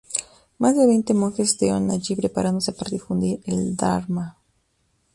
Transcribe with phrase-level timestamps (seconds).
[0.61, 4.35] Más de veinte monjes estudiaron allí, preparándose para difundir el Dharma.